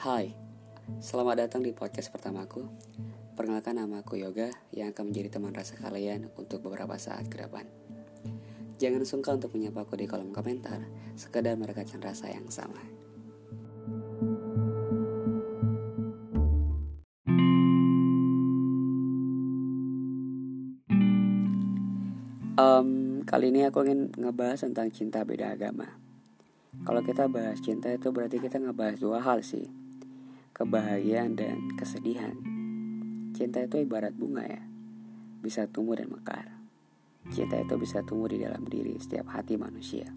[0.00, 0.32] Hai,
[0.96, 2.64] selamat datang di podcast pertamaku.
[3.36, 7.68] Perkenalkan nama aku Yoga yang akan menjadi teman rasa kalian untuk beberapa saat ke depan.
[8.80, 10.88] Jangan sungkan untuk menyapa aku di kolom komentar,
[11.20, 12.80] sekedar merekatkan rasa yang sama.
[22.56, 25.92] Um, kali ini aku ingin ngebahas tentang cinta beda agama.
[26.88, 29.89] Kalau kita bahas cinta itu berarti kita ngebahas dua hal sih.
[30.60, 32.36] Kebahagiaan dan kesedihan.
[33.32, 34.60] Cinta itu ibarat bunga ya.
[35.40, 36.52] Bisa tumbuh dan mekar.
[37.32, 40.12] Cinta itu bisa tumbuh di dalam diri setiap hati manusia.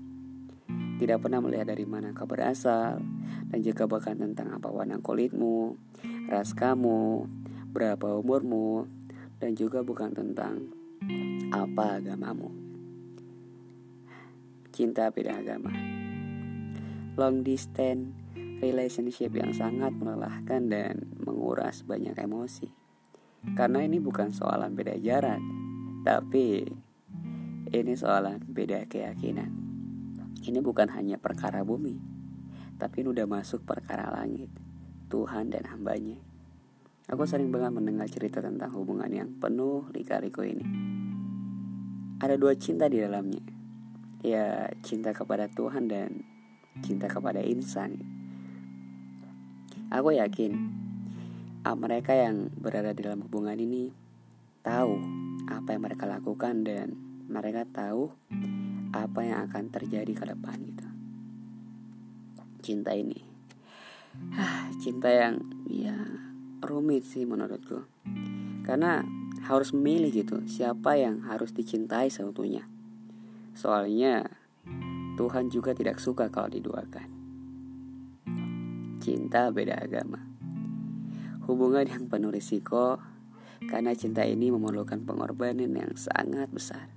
[0.99, 2.99] Tidak pernah melihat dari mana kau berasal
[3.47, 5.79] dan juga bahkan tentang apa warna kulitmu,
[6.27, 7.23] ras kamu,
[7.71, 8.83] berapa umurmu,
[9.39, 10.67] dan juga bukan tentang
[11.55, 12.51] apa agamamu.
[14.75, 15.71] Cinta beda agama.
[17.15, 18.22] Long distance
[18.63, 22.71] relationship yang sangat melelahkan dan menguras banyak emosi.
[23.59, 25.43] Karena ini bukan soalan beda jarak,
[26.07, 26.63] tapi
[27.75, 29.51] ini soalan beda keyakinan.
[30.39, 31.99] Ini bukan hanya perkara bumi,
[32.79, 34.47] tapi ini udah masuk perkara langit,
[35.11, 36.15] Tuhan dan hambanya.
[37.11, 40.93] Aku sering banget mendengar cerita tentang hubungan yang penuh lika-liku ini
[42.23, 43.43] ada dua cinta di dalamnya
[44.23, 46.23] ya cinta kepada Tuhan dan
[46.79, 47.99] cinta kepada insan
[49.93, 50.73] aku yakin
[51.61, 53.93] ah, mereka yang berada di dalam hubungan ini
[54.65, 54.97] tahu
[55.45, 56.97] apa yang mereka lakukan dan
[57.29, 58.09] mereka tahu
[58.89, 60.87] apa yang akan terjadi ke depan gitu
[62.65, 63.21] cinta ini
[64.33, 65.95] ah, cinta yang ya
[66.65, 67.85] rumit sih menurutku
[68.65, 69.05] karena
[69.43, 72.63] harus memilih gitu siapa yang harus dicintai seutuhnya.
[73.53, 74.31] Soalnya
[75.19, 77.22] Tuhan juga tidak suka kalau diduakan.
[79.03, 80.15] Cinta beda agama.
[81.43, 83.03] Hubungan yang penuh risiko
[83.67, 86.87] karena cinta ini memerlukan pengorbanan yang sangat besar.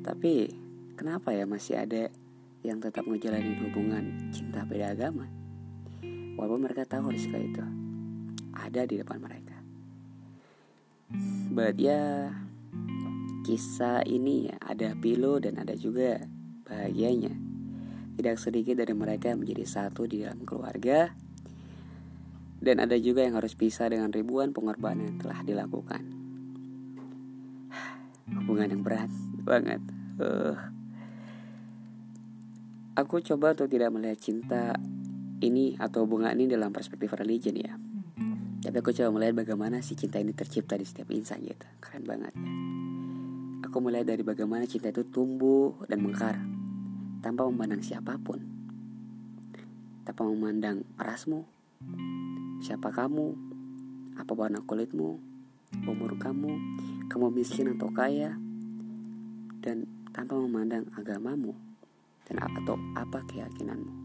[0.00, 0.48] Tapi
[0.96, 2.08] kenapa ya masih ada
[2.64, 5.28] yang tetap ngejalanin hubungan cinta beda agama?
[6.40, 7.60] Walaupun mereka tahu risiko itu
[8.56, 9.60] ada di depan mereka.
[11.52, 12.32] But ya
[13.44, 16.24] kisah ini ya ada pilu dan ada juga
[16.64, 17.51] bahagianya.
[18.12, 21.12] Tidak sedikit dari mereka yang menjadi satu di dalam keluarga
[22.62, 26.02] dan ada juga yang harus pisah dengan ribuan pengorbanan yang telah dilakukan.
[28.30, 29.10] Hubungan yang berat
[29.42, 29.82] banget.
[30.22, 30.54] Uh.
[32.94, 34.78] Aku coba untuk tidak melihat cinta
[35.42, 37.74] ini atau hubungan ini dalam perspektif religion ya.
[38.62, 41.66] Tapi aku coba melihat bagaimana si cinta ini tercipta di setiap insan gitu.
[41.82, 42.52] Keren banget ya.
[43.66, 46.38] Aku melihat dari bagaimana cinta itu tumbuh dan mekar
[47.22, 48.42] tanpa memandang siapa pun.
[50.02, 51.46] Tanpa memandang rasmu,
[52.58, 53.38] siapa kamu,
[54.18, 55.22] apa warna kulitmu,
[55.86, 56.58] umur kamu,
[57.06, 58.34] kamu miskin atau kaya,
[59.62, 61.54] dan tanpa memandang agamamu
[62.26, 64.02] dan atau apa keyakinanmu.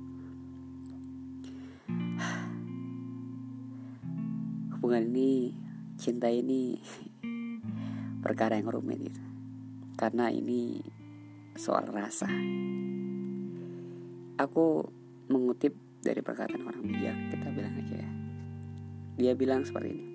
[4.87, 5.51] hubungan ini
[5.99, 6.79] cinta ini
[8.23, 9.19] perkara yang rumit gitu
[9.99, 10.79] karena ini
[11.59, 12.31] soal rasa
[14.37, 14.85] aku
[15.27, 18.09] mengutip dari perkataan orang bijak kita bilang aja ya.
[19.17, 20.05] Dia bilang seperti ini.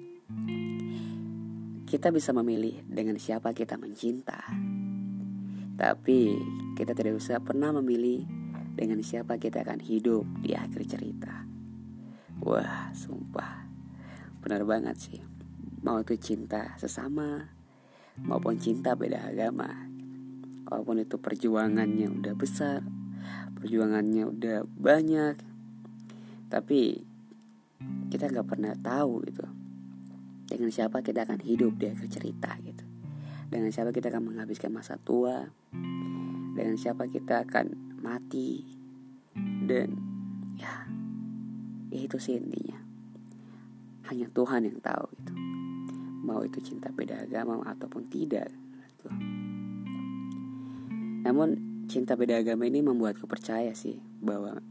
[1.85, 4.41] Kita bisa memilih dengan siapa kita mencinta.
[5.77, 6.39] Tapi
[6.79, 8.25] kita tidak bisa pernah memilih
[8.73, 11.45] dengan siapa kita akan hidup di akhir cerita.
[12.41, 13.67] Wah sumpah.
[14.41, 15.21] Benar banget sih.
[15.83, 17.51] Mau itu cinta sesama
[18.23, 19.69] maupun cinta beda agama.
[20.71, 23.02] Walaupun itu perjuangannya udah besar
[23.59, 25.37] perjuangannya udah banyak.
[26.49, 26.81] Tapi
[28.13, 29.47] kita nggak pernah tahu gitu
[30.53, 32.85] dengan siapa kita akan hidup di akhir cerita gitu.
[33.49, 35.49] Dengan siapa kita akan menghabiskan masa tua.
[36.53, 38.61] Dengan siapa kita akan mati.
[39.65, 39.97] Dan
[40.61, 40.85] ya,
[41.89, 42.77] ya itu sih intinya.
[44.13, 45.33] Hanya Tuhan yang tahu itu
[46.23, 48.49] mau itu cinta beda agama ataupun tidak.
[48.93, 49.09] Gitu.
[51.23, 54.65] namun cinta beda agama ini membuatku percaya sih bahwa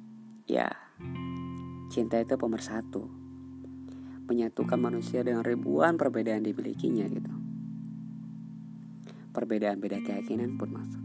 [0.49, 0.73] ya
[1.93, 3.05] cinta itu pemersatu.
[4.25, 7.29] Menyatukan manusia dengan ribuan perbedaan dimilikinya gitu.
[9.37, 11.03] Perbedaan beda keyakinan pun masuk.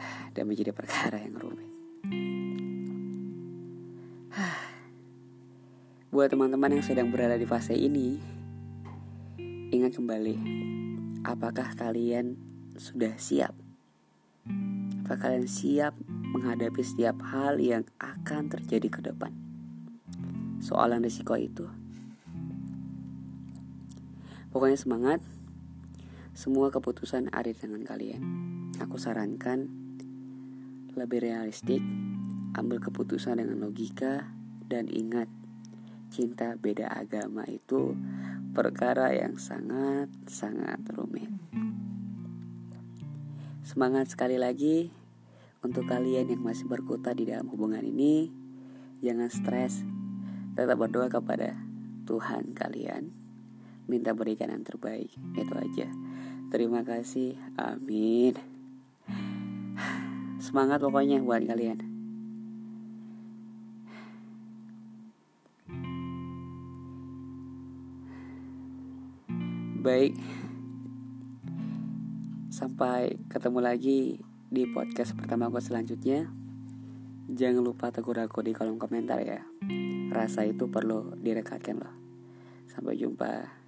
[0.32, 1.68] Dan menjadi perkara yang rumit.
[6.14, 8.16] Buat teman-teman yang sedang berada di fase ini,
[9.76, 10.36] ingat kembali,
[11.20, 12.40] apakah kalian
[12.80, 13.61] sudah siap?
[15.02, 19.34] Apakah kalian siap menghadapi setiap hal yang akan terjadi ke depan.
[20.62, 21.66] Soalan risiko itu.
[24.54, 25.20] Pokoknya semangat.
[26.38, 28.22] Semua keputusan ada di tangan kalian.
[28.78, 29.68] Aku sarankan
[30.94, 31.82] lebih realistik,
[32.54, 34.30] ambil keputusan dengan logika
[34.70, 35.26] dan ingat
[36.12, 37.98] cinta beda agama itu
[38.54, 41.32] perkara yang sangat-sangat rumit.
[43.62, 44.90] Semangat sekali lagi
[45.62, 48.26] untuk kalian yang masih berkutat di dalam hubungan ini.
[48.98, 49.86] Jangan stres,
[50.58, 51.54] tetap berdoa kepada
[52.02, 53.14] Tuhan kalian.
[53.86, 55.86] Minta berikan yang terbaik, itu aja.
[56.50, 58.34] Terima kasih, amin.
[60.42, 61.78] Semangat pokoknya buat kalian.
[69.82, 70.18] Baik,
[72.62, 76.30] Sampai ketemu lagi di podcast pertama gue selanjutnya.
[77.26, 79.42] Jangan lupa tegur aku di kolom komentar ya.
[80.14, 81.94] Rasa itu perlu direkatkan loh.
[82.70, 83.61] Sampai jumpa.